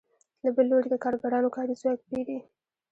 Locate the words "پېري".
2.09-2.37